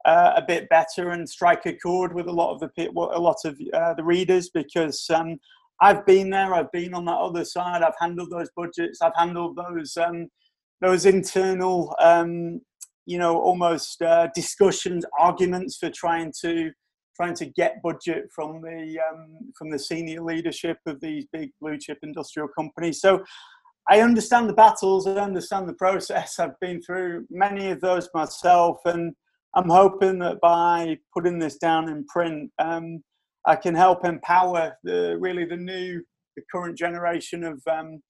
uh, 0.05 0.35
a 0.37 0.43
bit 0.43 0.69
better 0.69 1.11
and 1.11 1.29
strike 1.29 1.67
a 1.67 1.73
chord 1.73 2.15
with 2.15 2.29
a 2.29 2.33
lot 2.33 2.53
of 2.53 2.61
the 2.61 2.89
a 2.89 3.21
lot 3.21 3.39
of 3.45 3.59
uh, 3.75 3.95
the 3.95 4.05
readers 4.05 4.51
because 4.51 5.09
um, 5.11 5.39
I've 5.81 6.05
been 6.07 6.31
there. 6.31 6.55
I've 6.55 6.73
been 6.73 6.95
on 6.95 7.05
that 7.07 7.19
other 7.19 7.45
side. 7.45 7.83
I've 7.83 7.95
handled 8.01 8.31
those 8.31 8.51
budgets. 8.57 9.01
I've 9.01 9.17
handled 9.17 9.57
those 9.57 9.97
um, 9.97 10.29
those 10.81 11.07
internal, 11.07 11.95
um, 12.01 12.61
you 13.07 13.19
know, 13.19 13.39
almost 13.39 14.01
uh, 14.03 14.29
discussions, 14.35 15.05
arguments 15.19 15.77
for 15.77 15.91
trying 15.91 16.33
to 16.43 16.71
trying 17.17 17.35
to 17.35 17.47
get 17.47 17.83
budget 17.83 18.25
from 18.35 18.61
the 18.63 18.99
um, 19.11 19.53
from 19.57 19.71
the 19.71 19.79
senior 19.79 20.23
leadership 20.23 20.79
of 20.87 21.01
these 21.01 21.27
big 21.33 21.51
blue 21.61 21.79
chip 21.79 21.99
industrial 22.03 22.49
companies. 22.57 23.01
So 23.01 23.25
I 23.89 24.01
understand 24.01 24.49
the 24.49 24.55
battles. 24.55 25.07
I 25.07 25.15
understand 25.15 25.69
the 25.69 25.75
process. 25.75 26.39
I've 26.39 26.59
been 26.61 26.83
through 26.83 27.27
many 27.31 27.71
of 27.71 27.81
those 27.81 28.09
myself, 28.15 28.79
and 28.85 29.15
I'm 29.55 29.69
hoping 29.69 30.19
that 30.21 30.41
by 30.41 30.99
putting 31.15 31.39
this 31.39 31.57
down 31.57 31.89
in 31.89 32.05
print, 32.07 32.51
um, 32.59 33.03
I 33.47 33.57
can 33.57 33.75
help 33.75 34.05
empower 34.05 34.77
the 34.85 35.17
really 35.19 35.45
the 35.45 35.57
new, 35.57 36.03
the 36.37 36.43
current 36.53 36.77
generation 36.77 37.45
of 37.45 37.63
um, 37.71 38.03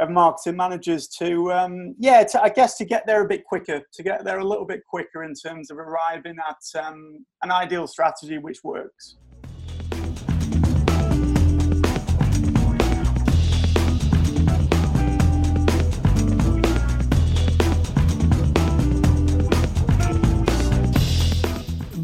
of 0.00 0.10
marketing 0.10 0.56
managers 0.56 1.06
to 1.06 1.52
um, 1.52 1.94
yeah, 1.98 2.24
to, 2.24 2.42
I 2.42 2.48
guess 2.48 2.76
to 2.78 2.84
get 2.84 3.06
there 3.06 3.24
a 3.24 3.28
bit 3.28 3.44
quicker, 3.44 3.82
to 3.92 4.02
get 4.02 4.24
there 4.24 4.38
a 4.38 4.44
little 4.44 4.66
bit 4.66 4.82
quicker 4.88 5.22
in 5.24 5.34
terms 5.34 5.70
of 5.70 5.78
arriving 5.78 6.36
at 6.48 6.82
um, 6.82 7.24
an 7.42 7.50
ideal 7.50 7.86
strategy 7.86 8.38
which 8.38 8.58
works. 8.64 9.16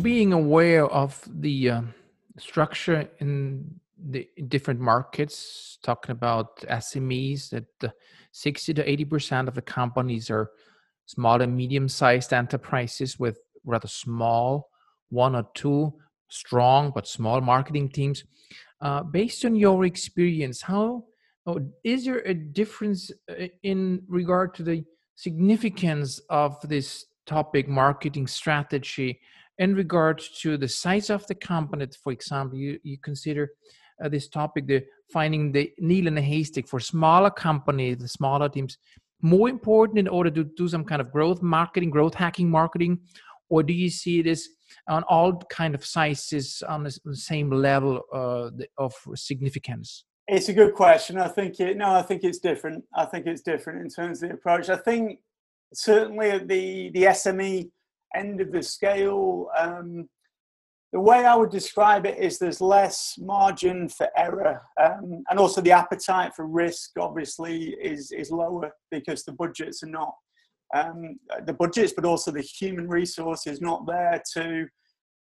being 0.01 0.33
aware 0.33 0.87
of 0.87 1.23
the 1.29 1.69
uh, 1.69 1.83
structure 2.39 3.09
in 3.19 3.81
the 4.11 4.29
different 4.49 4.81
markets, 4.81 5.79
talking 5.83 6.13
about 6.13 6.59
SMEs, 6.61 7.51
that 7.51 7.67
uh, 7.83 7.89
60 8.33 8.75
to 8.75 8.85
80% 8.85 9.49
of 9.49 9.55
the 9.55 9.63
companies 9.63 10.31
are 10.31 10.51
small 11.07 11.41
and 11.41 11.57
medium 11.57 11.89
sized 11.89 12.33
enterprises 12.33 13.19
with 13.19 13.39
rather 13.65 13.89
small, 13.89 14.71
one 15.11 15.35
or 15.35 15.49
two 15.55 15.93
strong 16.29 16.93
but 16.95 17.09
small 17.09 17.41
marketing 17.41 17.89
teams. 17.89 18.25
Uh, 18.81 19.03
based 19.03 19.45
on 19.45 19.57
your 19.57 19.85
experience, 19.85 20.63
how 20.63 21.05
oh, 21.47 21.59
is 21.83 22.05
there 22.05 22.21
a 22.21 22.35
difference 22.35 23.11
uh, 23.31 23.47
in 23.63 24.03
regard 24.07 24.55
to 24.55 24.63
the 24.63 24.85
significance 25.17 26.21
of 26.31 26.57
this 26.69 27.07
topic, 27.27 27.69
marketing 27.69 28.27
strategy, 28.27 29.21
in 29.59 29.75
regard 29.75 30.23
to 30.41 30.57
the 30.57 30.69
size 30.69 31.11
of 31.11 31.27
the 31.27 31.35
company, 31.35 31.87
for 32.03 32.13
example, 32.13 32.57
you, 32.57 32.79
you 32.83 32.99
consider 32.99 33.51
uh, 34.03 34.09
this 34.09 34.29
topic, 34.29 34.67
the 34.67 34.85
finding 35.13 35.51
the 35.51 35.73
needle 35.79 36.09
in 36.09 36.19
a 36.19 36.23
haystack 36.23 36.69
for 36.69 36.81
smaller 36.81 37.31
companies, 37.31 37.99
the 37.99 38.09
smaller 38.09 38.49
teams, 38.49 38.79
more 39.21 39.49
important 39.49 39.99
in 39.99 40.07
order 40.07 40.31
to 40.31 40.45
do 40.45 40.69
some 40.69 40.85
kind 40.85 41.01
of 41.01 41.11
growth 41.11 41.43
marketing, 41.43 41.91
growth 41.91 42.15
hacking 42.15 42.49
marketing, 42.49 43.01
or 43.49 43.63
do 43.63 43.73
you 43.73 43.91
see 43.91 44.23
this 44.23 44.49
on 44.89 45.03
all 45.05 45.35
kind 45.51 45.75
of 45.75 45.85
sizes 45.85 46.63
on 46.69 46.85
the 46.85 47.17
same 47.17 47.51
level 47.51 48.03
uh, 48.13 48.51
of 48.77 48.95
significance? 49.15 50.05
It's 50.29 50.51
a 50.51 50.53
good 50.53 50.75
question. 50.75 51.19
I 51.19 51.29
think 51.29 51.59
it. 51.59 51.77
No, 51.77 51.91
I 51.91 52.03
think 52.03 52.23
it's 52.23 52.39
different. 52.39 52.85
I 52.95 53.07
think 53.07 53.27
it's 53.27 53.41
different 53.41 53.81
in 53.81 53.89
terms 53.89 54.23
of 54.23 54.29
the 54.29 54.35
approach. 54.35 54.69
I 54.69 54.77
think 54.77 55.21
certainly 55.73 56.39
the 56.39 56.91
the 56.91 57.05
SME 57.05 57.71
end 58.15 58.41
of 58.41 58.53
the 58.53 58.63
scale. 58.63 59.49
Um, 59.59 60.09
the 60.93 61.01
way 61.01 61.27
I 61.27 61.35
would 61.35 61.51
describe 61.51 62.07
it 62.07 62.19
is 62.19 62.39
there's 62.39 62.63
less 62.63 63.15
margin 63.19 63.89
for 63.89 64.09
error, 64.17 64.63
um, 64.81 65.23
and 65.29 65.39
also 65.39 65.61
the 65.61 65.73
appetite 65.73 66.33
for 66.35 66.47
risk 66.47 66.93
obviously 66.99 67.77
is 67.83 68.11
is 68.11 68.31
lower 68.31 68.73
because 68.91 69.25
the 69.25 69.33
budgets 69.33 69.83
are 69.83 69.91
not 69.91 70.15
um, 70.75 71.19
the 71.47 71.53
budgets, 71.53 71.93
but 71.93 72.05
also 72.05 72.31
the 72.31 72.41
human 72.41 72.89
resource 72.89 73.47
is 73.47 73.61
not 73.61 73.87
there 73.87 74.23
to 74.35 74.67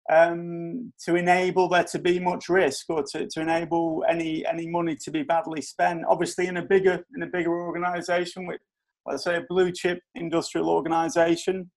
um, 0.10 0.94
to 1.06 1.15
enable 1.15 1.67
there 1.67 1.84
to 1.84 2.00
be 2.00 2.17
much 2.20 2.48
risk 2.48 2.86
or 2.89 3.03
to, 3.12 3.27
to 3.27 3.41
enable 3.41 4.06
any 4.08 4.46
any 4.46 4.67
money 4.67 4.96
to 5.03 5.12
be 5.12 5.24
badly 5.24 5.62
spent. 5.62 6.06
Obviously, 6.08 6.48
in 6.48 6.58
a 6.58 6.65
bigger 6.65 7.03
in 7.15 7.24
a 7.24 7.27
bigger 7.27 7.62
organisation 7.62 8.46
with 8.46 8.62
let's 9.06 9.24
say 9.24 9.38
a 9.38 9.46
blue 9.50 9.72
chip 9.72 10.00
industrial 10.15 10.70
organisation, 10.70 11.70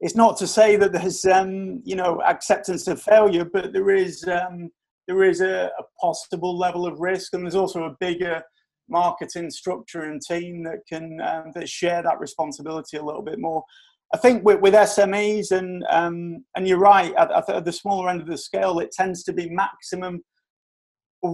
it's 0.00 0.14
not 0.14 0.36
to 0.38 0.46
say 0.46 0.76
that 0.76 0.92
there's 0.92 1.24
um, 1.24 1.82
you 1.84 1.96
know 1.96 2.20
acceptance 2.22 2.86
of 2.86 3.00
failure, 3.00 3.44
but 3.44 3.72
there 3.72 3.90
is 3.90 4.24
um, 4.28 4.70
there 5.08 5.22
is 5.24 5.40
a, 5.40 5.70
a, 5.78 5.82
possible 6.00 6.56
level 6.56 6.86
of 6.86 7.00
risk, 7.00 7.32
and 7.32 7.44
there's 7.44 7.54
also 7.54 7.84
a 7.84 7.96
bigger 8.00 8.42
marketing 8.88 9.50
structure 9.50 10.02
and 10.02 10.20
team 10.20 10.62
that 10.64 10.80
can 10.88 11.20
um, 11.20 11.52
that 11.54 11.68
share 11.68 12.02
that 12.02 12.20
responsibility 12.20 12.96
a 12.96 13.04
little 13.04 13.22
bit 13.22 13.38
more. 13.38 13.64
I 14.14 14.18
think 14.18 14.44
with, 14.44 14.60
with 14.60 14.74
SMEs 14.74 15.50
and 15.50 15.84
um, 15.90 16.44
and 16.56 16.68
you're 16.68 16.78
right 16.78 17.12
at, 17.14 17.48
at, 17.48 17.64
the 17.64 17.72
smaller 17.72 18.08
end 18.10 18.20
of 18.20 18.28
the 18.28 18.38
scale, 18.38 18.78
it 18.78 18.92
tends 18.92 19.24
to 19.24 19.32
be 19.32 19.48
maximum. 19.48 20.22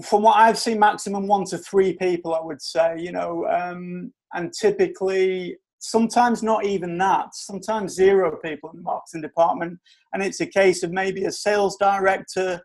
From 0.05 0.23
what 0.23 0.39
I've 0.39 0.59
seen, 0.59 0.79
maximum 0.79 1.27
one 1.27 1.45
to 1.47 1.59
three 1.59 1.95
people, 1.95 2.35
I 2.35 2.41
would 2.41 2.63
say. 2.63 2.97
You 2.99 3.13
know, 3.13 3.47
um, 3.49 4.13
and 4.33 4.53
typically 4.53 5.57
sometimes 5.83 6.45
not 6.45 6.65
even 6.65 6.97
that, 6.97 7.35
sometimes 7.35 7.93
zero 7.93 8.37
people 8.37 8.71
in 8.71 8.77
the 8.77 8.83
marketing 8.83 9.21
department. 9.21 9.79
And 10.13 10.23
it's 10.23 10.41
a 10.41 10.47
case 10.47 10.85
of 10.85 10.93
maybe 10.93 11.25
a 11.25 11.33
sales 11.33 11.77
director 11.77 12.63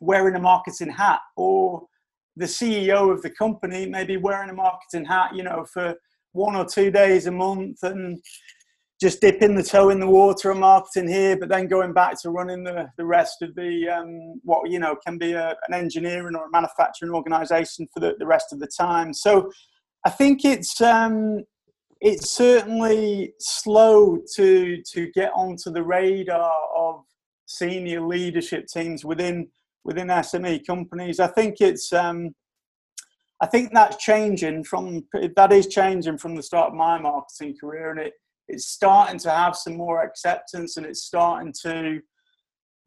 wearing 0.00 0.36
a 0.36 0.40
marketing 0.40 0.90
hat 0.90 1.20
or 1.36 1.86
the 2.36 2.44
CEO 2.44 3.10
of 3.10 3.22
the 3.22 3.30
company 3.30 3.86
maybe 3.86 4.18
wearing 4.18 4.50
a 4.50 4.54
marketing 4.54 5.06
hat, 5.06 5.34
you 5.34 5.42
know, 5.42 5.64
for 5.72 5.94
one 6.32 6.54
or 6.54 6.66
two 6.66 6.90
days 6.90 7.26
a 7.26 7.30
month 7.30 7.82
and 7.82 8.18
just 9.00 9.22
dipping 9.22 9.54
the 9.54 9.62
toe 9.62 9.88
in 9.88 9.98
the 9.98 10.08
water 10.08 10.50
of 10.50 10.58
marketing 10.58 11.08
here, 11.08 11.38
but 11.38 11.48
then 11.48 11.68
going 11.68 11.94
back 11.94 12.20
to 12.20 12.30
running 12.30 12.64
the, 12.64 12.90
the 12.98 13.04
rest 13.04 13.40
of 13.40 13.54
the 13.54 13.88
um, 13.88 14.40
what 14.42 14.70
you 14.70 14.78
know 14.78 14.96
can 15.06 15.16
be 15.16 15.32
a, 15.32 15.54
an 15.68 15.74
engineering 15.74 16.34
or 16.34 16.46
a 16.46 16.50
manufacturing 16.50 17.12
organization 17.12 17.86
for 17.92 18.00
the, 18.00 18.14
the 18.18 18.26
rest 18.26 18.52
of 18.52 18.60
the 18.60 18.66
time. 18.66 19.12
So 19.12 19.50
I 20.04 20.10
think 20.10 20.44
it's 20.44 20.80
um, 20.80 21.44
it's 22.00 22.34
certainly 22.34 23.32
slow 23.38 24.18
to 24.34 24.82
to 24.92 25.10
get 25.12 25.32
onto 25.34 25.70
the 25.70 25.82
radar 25.82 26.52
of 26.76 27.04
senior 27.46 28.00
leadership 28.00 28.66
teams 28.66 29.04
within 29.04 29.48
within 29.84 30.08
SME 30.08 30.66
companies. 30.66 31.20
I 31.20 31.28
think 31.28 31.56
it's 31.60 31.92
um, 31.92 32.34
I 33.40 33.46
think 33.46 33.72
that's 33.72 33.96
changing 33.96 34.64
from 34.64 35.04
that 35.36 35.52
is 35.52 35.68
changing 35.68 36.18
from 36.18 36.34
the 36.34 36.42
start 36.42 36.70
of 36.70 36.74
my 36.74 36.98
marketing 36.98 37.56
career, 37.58 37.90
and 37.90 38.00
it 38.00 38.14
it's 38.48 38.68
starting 38.68 39.18
to 39.20 39.30
have 39.30 39.56
some 39.56 39.76
more 39.76 40.02
acceptance, 40.02 40.76
and 40.76 40.86
it's 40.86 41.04
starting 41.04 41.52
to 41.62 42.00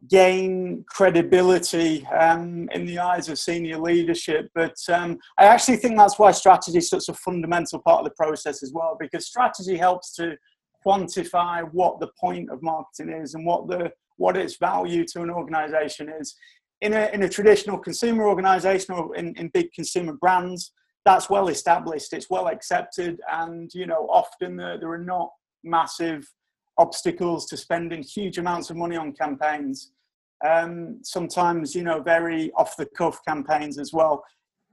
gain 0.08 0.86
credibility 0.88 2.06
um, 2.08 2.70
in 2.72 2.86
the 2.86 3.00
eyes 3.00 3.28
of 3.28 3.38
senior 3.38 3.78
leadership. 3.78 4.50
But 4.56 4.76
um, 4.92 5.18
I 5.38 5.46
actually 5.46 5.78
think 5.78 5.98
that's 5.98 6.18
why 6.18 6.32
strategy 6.32 6.78
is 6.78 6.90
such 6.90 7.10
a 7.10 7.14
fundamental 7.14 7.80
part 7.80 8.00
of 8.00 8.06
the 8.06 8.16
process 8.16 8.64
as 8.64 8.72
well, 8.74 8.96
because 9.00 9.28
strategy 9.28 9.78
helps 9.78 10.14
to 10.16 10.38
quantify 10.86 11.68
what 11.74 12.00
the 12.00 12.10
point 12.20 12.50
of 12.50 12.64
marketing 12.64 13.10
is 13.12 13.34
and 13.34 13.46
what 13.46 13.68
the 13.68 13.92
what 14.16 14.36
its 14.36 14.58
value 14.58 15.06
to 15.06 15.22
an 15.22 15.30
organization 15.30 16.10
is. 16.10 16.36
In 16.82 16.94
a, 16.94 17.10
in 17.14 17.24
a 17.24 17.30
traditional 17.30 17.78
consumer 17.78 18.28
organization 18.28 18.96
or 18.96 19.16
in, 19.16 19.34
in 19.36 19.50
big 19.54 19.72
consumer 19.74 20.14
brands, 20.14 20.74
that's 21.06 21.30
well 21.30 21.48
established, 21.48 22.14
it's 22.14 22.30
well 22.30 22.48
accepted, 22.48 23.20
and 23.32 23.70
you 23.74 23.86
know 23.86 24.08
often 24.10 24.56
there, 24.56 24.78
there 24.78 24.92
are 24.92 24.98
not 24.98 25.30
massive 25.64 26.26
obstacles 26.80 27.46
to 27.46 27.58
spending 27.58 28.02
huge 28.02 28.38
amounts 28.38 28.70
of 28.70 28.78
money 28.78 28.96
on 28.96 29.12
campaigns. 29.12 29.92
Um, 30.44 31.00
sometimes, 31.04 31.76
you 31.76 31.84
know, 31.84 32.02
very 32.02 32.52
off 32.58 32.78
the 32.78 32.88
cuff 32.98 33.20
campaigns 33.28 33.78
as 33.78 33.92
well. 33.94 34.24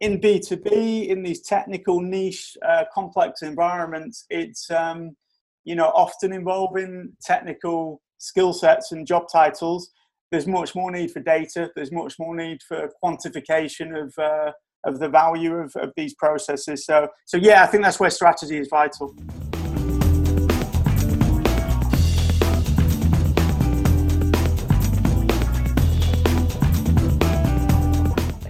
In 0.00 0.20
B2B, 0.20 1.08
in 1.08 1.22
these 1.22 1.42
technical 1.42 2.00
niche, 2.00 2.56
uh, 2.66 2.84
complex 2.94 3.42
environments, 3.42 4.25
it's, 4.30 4.70
um, 4.70 5.16
you 5.64 5.75
know, 5.75 5.86
often 5.94 6.32
involving 6.32 7.12
technical 7.20 8.00
skill 8.18 8.52
sets 8.52 8.92
and 8.92 9.06
job 9.06 9.25
titles. 9.30 9.90
There's 10.30 10.46
much 10.46 10.75
more 10.75 10.90
need 10.90 11.10
for 11.10 11.20
data. 11.20 11.70
There's 11.75 11.92
much 11.92 12.18
more 12.18 12.36
need 12.36 12.62
for 12.62 12.90
quantification 13.02 14.00
of, 14.00 14.14
uh, 14.18 14.52
of 14.84 15.00
the 15.00 15.08
value 15.08 15.54
of, 15.54 15.75
of 15.76 15.92
these 15.96 16.14
processes. 16.14 16.86
So, 16.86 17.08
so 17.25 17.36
yeah, 17.36 17.64
I 17.64 17.66
think 17.66 17.82
that's 17.82 17.98
where 17.98 18.10
strategy 18.10 18.58
is 18.58 18.68
vital. 18.68 19.14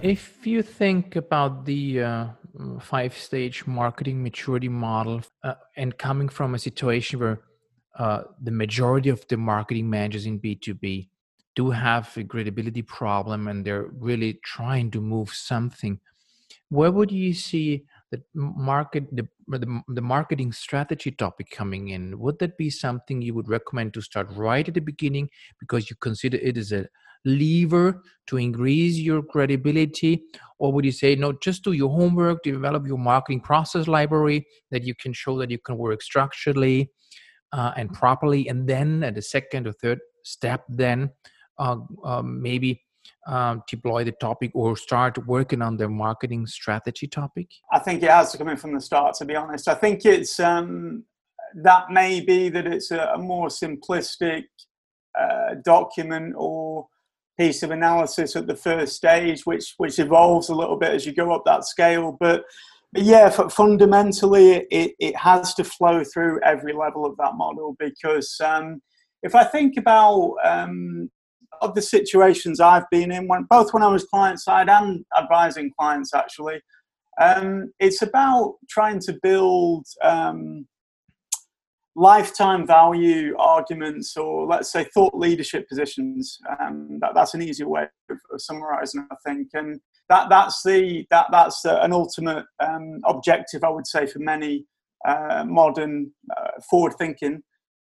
If 0.07 0.47
you 0.47 0.61
think 0.61 1.17
about 1.17 1.65
the 1.65 2.01
uh, 2.01 2.27
five 2.79 3.13
stage 3.13 3.67
marketing 3.67 4.23
maturity 4.23 4.69
model 4.69 5.21
uh, 5.43 5.55
and 5.75 5.97
coming 5.97 6.29
from 6.29 6.55
a 6.55 6.59
situation 6.59 7.19
where 7.19 7.41
uh, 7.99 8.21
the 8.41 8.51
majority 8.51 9.09
of 9.09 9.27
the 9.27 9.35
marketing 9.35 9.89
managers 9.89 10.25
in 10.25 10.39
B2B 10.39 11.09
do 11.57 11.71
have 11.71 12.15
a 12.15 12.23
credibility 12.23 12.83
problem 12.83 13.49
and 13.49 13.65
they're 13.65 13.89
really 13.99 14.39
trying 14.45 14.91
to 14.91 15.01
move 15.01 15.33
something 15.33 15.99
where 16.69 16.91
would 16.91 17.11
you 17.11 17.33
see 17.33 17.85
the 18.11 18.21
market 18.33 19.03
the, 19.15 19.27
the, 19.47 19.81
the 19.89 20.01
marketing 20.01 20.51
strategy 20.51 21.11
topic 21.11 21.49
coming 21.51 21.89
in? 21.89 22.17
Would 22.19 22.39
that 22.39 22.57
be 22.57 22.69
something 22.69 23.21
you 23.21 23.33
would 23.33 23.49
recommend 23.49 23.93
to 23.93 24.01
start 24.01 24.29
right 24.31 24.67
at 24.67 24.73
the 24.73 24.79
beginning 24.79 25.29
because 25.59 25.89
you 25.89 25.95
consider 25.97 26.37
it 26.37 26.57
as 26.57 26.71
a 26.71 26.87
lever 27.25 28.01
to 28.27 28.37
increase 28.37 28.97
your 28.97 29.21
credibility? 29.21 30.23
Or 30.59 30.73
would 30.73 30.85
you 30.85 30.91
say 30.91 31.15
no 31.15 31.33
just 31.33 31.63
do 31.63 31.73
your 31.73 31.89
homework 31.89 32.43
develop 32.43 32.87
your 32.87 32.97
marketing 32.97 33.41
process 33.41 33.87
library 33.87 34.47
that 34.71 34.83
you 34.83 34.95
can 34.95 35.13
show 35.13 35.37
that 35.39 35.51
you 35.51 35.59
can 35.59 35.77
work 35.77 36.01
structurally 36.01 36.91
uh, 37.53 37.71
and 37.77 37.93
properly 37.93 38.47
and 38.47 38.67
then 38.67 39.03
at 39.03 39.15
the 39.15 39.21
second 39.21 39.67
or 39.67 39.73
third 39.73 39.99
step 40.23 40.63
then 40.67 41.11
uh, 41.59 41.77
uh, 42.03 42.23
maybe 42.23 42.81
um, 43.27 43.61
deploy 43.69 44.03
the 44.03 44.11
topic 44.13 44.51
or 44.53 44.75
start 44.75 45.17
working 45.27 45.61
on 45.61 45.77
the 45.77 45.87
marketing 45.87 46.47
strategy 46.47 47.07
topic 47.07 47.47
i 47.71 47.79
think 47.79 48.01
it 48.01 48.09
has 48.09 48.31
to 48.31 48.37
come 48.37 48.49
in 48.49 48.57
from 48.57 48.73
the 48.73 48.81
start 48.81 49.15
to 49.15 49.25
be 49.25 49.35
honest. 49.35 49.67
I 49.67 49.75
think 49.75 50.05
it's 50.05 50.39
um, 50.39 51.05
that 51.55 51.89
may 51.89 52.21
be 52.21 52.49
that 52.49 52.67
it's 52.67 52.91
a, 52.91 53.11
a 53.15 53.17
more 53.17 53.47
simplistic 53.47 54.45
uh, 55.19 55.55
document 55.63 56.35
or 56.37 56.66
piece 57.37 57.63
of 57.63 57.71
analysis 57.71 58.35
at 58.35 58.47
the 58.47 58.55
first 58.55 58.95
stage, 58.95 59.45
which 59.45 59.73
which 59.77 59.99
evolves 59.99 60.49
a 60.49 60.55
little 60.55 60.77
bit 60.77 60.91
as 60.91 61.05
you 61.05 61.13
go 61.13 61.33
up 61.33 61.43
that 61.45 61.65
scale. 61.65 62.17
But, 62.19 62.45
but 62.93 63.03
yeah, 63.03 63.29
fundamentally, 63.29 64.65
it, 64.71 64.93
it 64.99 65.15
has 65.15 65.53
to 65.55 65.63
flow 65.63 66.03
through 66.03 66.41
every 66.43 66.73
level 66.73 67.05
of 67.05 67.17
that 67.17 67.35
model 67.35 67.75
because 67.79 68.35
um, 68.43 68.81
if 69.23 69.35
I 69.35 69.43
think 69.43 69.77
about 69.77 70.35
um, 70.43 71.09
of 71.61 71.75
the 71.75 71.81
situations 71.81 72.59
I've 72.59 72.89
been 72.91 73.11
in, 73.11 73.27
when, 73.27 73.43
both 73.43 73.73
when 73.73 73.83
I 73.83 73.87
was 73.87 74.05
client 74.05 74.39
side 74.39 74.69
and 74.69 75.05
advising 75.17 75.71
clients, 75.77 76.13
actually, 76.13 76.61
um, 77.19 77.71
it's 77.79 78.01
about 78.01 78.55
trying 78.69 78.99
to 79.01 79.17
build 79.21 79.85
um, 80.03 80.67
lifetime 81.97 82.65
value 82.65 83.35
arguments 83.39 84.15
or 84.15 84.45
let's 84.45 84.71
say 84.71 84.85
thought 84.93 85.15
leadership 85.15 85.67
positions. 85.67 86.37
Um, 86.59 86.99
that, 87.01 87.15
that's 87.15 87.33
an 87.33 87.41
easier 87.41 87.67
way 87.67 87.87
of, 88.11 88.17
of, 88.31 88.39
summarizing 88.39 89.07
i 89.11 89.15
think. 89.25 89.47
And 89.55 89.79
that 90.07 90.29
that's 90.29 90.61
the 90.63 91.05
that 91.09 91.25
that's 91.31 91.61
the, 91.61 91.83
an 91.83 91.91
ultimate 91.91 92.45
um, 92.59 93.01
objective 93.05 93.63
i 93.63 93.69
would 93.69 93.87
say 93.87 94.05
for 94.05 94.19
many 94.19 94.65
uh, 95.07 95.43
modern 95.47 96.11
uh, 96.37 96.51
forward 96.69 96.93
thinking 96.99 97.41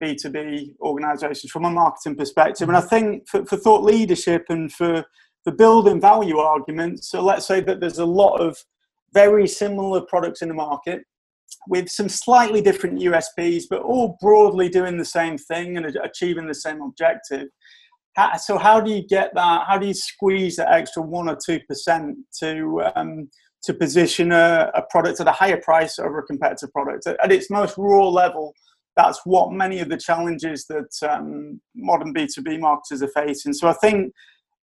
b2b 0.01 0.75
organizations 0.79 1.51
from 1.51 1.65
a 1.65 1.69
marketing 1.69 2.15
perspective. 2.15 2.69
And 2.69 2.77
i 2.77 2.81
think 2.81 3.27
for, 3.27 3.45
for 3.45 3.57
thought 3.57 3.83
leadership 3.83 4.45
and 4.47 4.71
for 4.71 5.03
the 5.43 5.51
building 5.51 5.99
value 5.99 6.37
arguments 6.37 7.11
so 7.11 7.21
let's 7.21 7.45
say 7.45 7.59
that 7.59 7.81
there's 7.81 7.99
a 7.99 8.05
lot 8.05 8.37
of 8.37 8.57
very 9.13 9.47
similar 9.47 9.99
products 9.99 10.41
in 10.41 10.47
the 10.47 10.53
market 10.53 11.01
with 11.67 11.89
some 11.89 12.09
slightly 12.09 12.61
different 12.61 12.99
USPs, 12.99 13.63
but 13.69 13.81
all 13.81 14.17
broadly 14.21 14.69
doing 14.69 14.97
the 14.97 15.05
same 15.05 15.37
thing 15.37 15.77
and 15.77 15.85
achieving 16.03 16.47
the 16.47 16.55
same 16.55 16.81
objective. 16.81 17.47
So 18.39 18.57
how 18.57 18.81
do 18.81 18.91
you 18.91 19.05
get 19.07 19.31
that? 19.35 19.67
How 19.67 19.77
do 19.77 19.87
you 19.87 19.93
squeeze 19.93 20.55
that 20.55 20.71
extra 20.71 21.03
one 21.03 21.29
or 21.29 21.37
two 21.43 21.59
percent 21.67 22.17
to 22.39 22.81
um, 22.95 23.29
to 23.63 23.73
position 23.73 24.31
a, 24.31 24.71
a, 24.73 24.81
product 24.89 25.19
at 25.19 25.27
a 25.27 25.31
higher 25.31 25.61
price 25.61 25.99
over 25.99 26.19
a 26.19 26.25
competitive 26.25 26.71
product 26.71 27.05
at 27.05 27.31
its 27.31 27.49
most 27.51 27.75
raw 27.77 28.07
level? 28.07 28.53
That's 28.95 29.19
what 29.25 29.51
many 29.51 29.79
of 29.79 29.89
the 29.89 29.97
challenges 29.97 30.65
that 30.65 30.89
um, 31.07 31.61
modern 31.75 32.11
B 32.11 32.27
two 32.33 32.41
B 32.41 32.57
marketers 32.57 33.03
are 33.03 33.09
facing. 33.09 33.53
So 33.53 33.67
I 33.67 33.73
think 33.73 34.11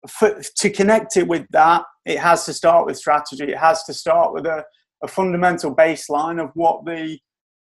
for, 0.08 0.42
to 0.58 0.70
connect 0.70 1.16
it 1.16 1.28
with 1.28 1.46
that, 1.52 1.84
it 2.06 2.20
has 2.20 2.46
to 2.46 2.54
start 2.54 2.86
with 2.86 2.98
strategy. 2.98 3.46
It 3.46 3.58
has 3.58 3.84
to 3.84 3.94
start 3.94 4.34
with 4.34 4.46
a 4.46 4.66
a 5.04 5.08
fundamental 5.08 5.76
baseline 5.76 6.44
of 6.44 6.52
what 6.54 6.86
the 6.86 7.20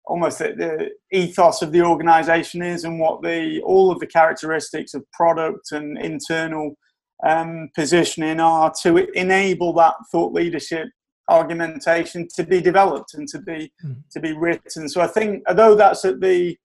almost 0.05 0.39
the, 0.39 0.53
the, 0.53 1.17
ethos 1.17 1.62
of 1.62 1.72
the 1.72 1.82
organization 1.82 2.62
is 2.62 2.84
and 2.84 3.00
what 3.00 3.21
the 3.23 3.62
all 3.65 3.91
of 3.91 4.00
the 4.00 4.08
characteristics 4.08 4.93
of 4.93 5.04
product 5.12 5.71
and 5.71 5.97
internal 5.97 6.78
um, 7.26 7.69
positioning 7.73 8.39
are 8.39 8.71
to 8.84 8.97
enable 9.17 9.73
that 9.73 9.95
thought 10.12 10.34
leadership 10.34 10.88
argumentation 11.30 12.28
to 12.36 12.43
be 12.43 12.62
developed 12.62 13.15
and 13.15 13.28
to 13.28 13.39
be 13.39 13.71
mm. 13.84 13.95
to 14.12 14.19
be 14.19 14.34
written 14.34 14.88
so 14.88 15.02
i 15.02 15.08
think 15.08 15.41
although 15.47 15.73
that's 15.73 16.06
at 16.06 16.21
the 16.21 16.56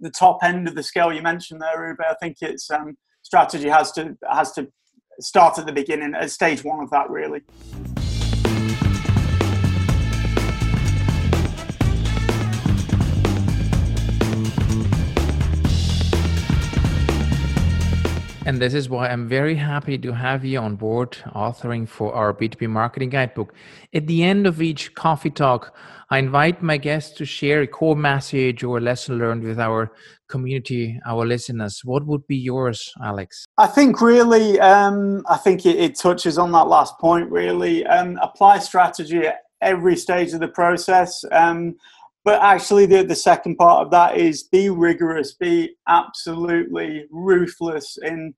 the 0.00 0.10
top 0.10 0.38
end 0.42 0.68
of 0.68 0.74
the 0.74 0.82
scale 0.82 1.12
you 1.12 1.22
mentioned 1.22 1.62
there 1.62 1.94
Uwe, 1.94 2.04
i 2.10 2.14
think 2.20 2.36
it's 2.42 2.70
um, 2.70 2.96
strategy 3.22 3.68
has 3.68 3.92
to 3.92 4.14
has 4.30 4.52
to 4.52 4.68
start 5.18 5.58
at 5.58 5.64
the 5.64 5.72
beginning 5.72 6.14
at 6.14 6.30
stage 6.30 6.62
one 6.62 6.82
of 6.82 6.90
that 6.90 7.08
really 7.08 7.40
And 18.46 18.60
this 18.60 18.74
is 18.74 18.88
why 18.88 19.08
I'm 19.08 19.26
very 19.26 19.56
happy 19.56 19.98
to 19.98 20.12
have 20.12 20.44
you 20.44 20.60
on 20.60 20.76
board 20.76 21.18
authoring 21.34 21.88
for 21.88 22.14
our 22.14 22.32
B2B 22.32 22.68
marketing 22.68 23.10
guidebook. 23.10 23.52
At 23.92 24.06
the 24.06 24.22
end 24.22 24.46
of 24.46 24.62
each 24.62 24.94
coffee 24.94 25.30
talk, 25.30 25.76
I 26.10 26.18
invite 26.18 26.62
my 26.62 26.76
guests 26.76 27.16
to 27.16 27.24
share 27.24 27.62
a 27.62 27.66
core 27.66 27.96
message 27.96 28.62
or 28.62 28.80
lesson 28.80 29.18
learned 29.18 29.42
with 29.42 29.58
our 29.58 29.90
community, 30.28 30.96
our 31.04 31.26
listeners. 31.26 31.80
What 31.82 32.06
would 32.06 32.24
be 32.28 32.36
yours, 32.36 32.92
Alex? 33.02 33.46
I 33.58 33.66
think 33.66 34.00
really, 34.00 34.60
um, 34.60 35.24
I 35.28 35.38
think 35.38 35.66
it, 35.66 35.74
it, 35.80 35.96
touches 35.96 36.38
on 36.38 36.52
that 36.52 36.68
last 36.68 36.96
point, 37.00 37.28
really. 37.28 37.84
Um, 37.84 38.16
apply 38.22 38.60
strategy 38.60 39.26
at 39.26 39.40
every 39.60 39.96
stage 39.96 40.32
of 40.34 40.38
the 40.38 40.46
process. 40.46 41.24
Um, 41.32 41.74
but 42.26 42.42
actually 42.42 42.86
the, 42.86 43.04
the 43.04 43.14
second 43.14 43.54
part 43.54 43.86
of 43.86 43.92
that 43.92 44.16
is 44.16 44.42
be 44.42 44.68
rigorous 44.68 45.34
be 45.34 45.76
absolutely 45.88 47.06
ruthless 47.10 47.96
in 48.02 48.34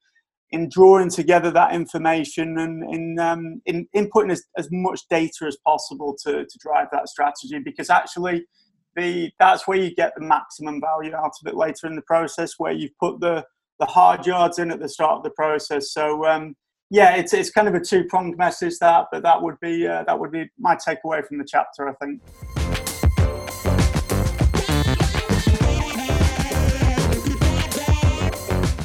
in 0.51 0.68
drawing 0.70 1.11
together 1.11 1.51
that 1.51 1.74
information 1.74 2.59
and 2.59 2.94
in 2.94 3.18
um, 3.18 3.61
in 3.64 3.88
inputting 3.96 4.31
as, 4.31 4.44
as 4.59 4.68
much 4.70 5.01
data 5.09 5.46
as 5.46 5.57
possible 5.66 6.14
to, 6.24 6.44
to 6.44 6.59
drive 6.61 6.87
that 6.92 7.09
strategy. 7.09 7.59
Because 7.59 7.90
actually 7.90 8.46
the 8.94 9.31
that's 9.38 9.66
where 9.66 9.79
you 9.79 9.94
get 9.94 10.12
the 10.16 10.24
maximum 10.24 10.81
value 10.81 11.14
out 11.14 11.33
of 11.40 11.46
it 11.46 11.55
later 11.55 11.87
in 11.87 11.96
the 11.96 12.03
process 12.03 12.55
where 12.59 12.72
you've 12.72 12.96
put 13.01 13.18
the 13.20 13.42
the 13.81 13.87
hard 13.87 14.27
yards 14.27 14.59
in 14.59 14.70
at 14.70 14.81
the 14.81 14.88
start 14.88 15.16
of 15.18 15.22
the 15.22 15.31
process. 15.31 15.92
So 15.92 16.27
um, 16.27 16.55
yeah 16.90 17.16
it's, 17.16 17.35
it's 17.35 17.51
kind 17.51 17.68
of 17.68 17.74
a 17.74 17.81
two-pronged 17.81 18.37
message 18.38 18.79
that 18.81 19.07
but 19.12 19.22
that 19.22 19.40
would 19.40 19.61
be 19.61 19.87
uh, 19.87 20.05
that 20.05 20.18
would 20.18 20.33
be 20.33 20.48
my 20.59 20.74
takeaway 20.74 21.22
from 21.27 21.37
the 21.37 21.44
chapter 21.46 21.87
i 21.87 21.92
think 22.03 22.88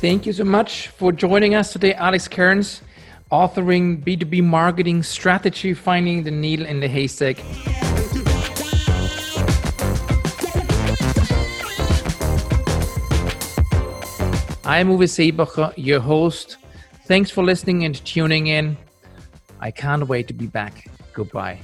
Thank 0.04 0.26
you 0.26 0.34
so 0.34 0.44
much 0.44 0.90
for 0.90 1.14
joining 1.14 1.56
us 1.56 1.72
today, 1.72 1.94
Alex 1.94 2.28
Cairns, 2.28 2.82
authoring 3.32 4.04
B2B 4.04 4.44
marketing 4.44 5.02
strategy, 5.02 5.74
finding 5.74 6.24
the 6.24 6.30
needle 6.30 6.66
in 6.66 6.82
the 6.82 6.90
haystack. 6.90 7.38
I'm 14.66 14.90
Uwe 14.90 15.08
Seebacher, 15.08 15.74
your 15.78 16.02
host. 16.02 16.58
Thanks 17.06 17.32
for 17.32 17.42
listening 17.42 17.86
and 17.86 17.96
tuning 18.04 18.48
in. 18.48 18.76
I 19.62 19.72
can't 19.72 20.06
wait 20.10 20.28
to 20.28 20.34
be 20.34 20.48
back. 20.48 20.86
Goodbye. 21.14 21.60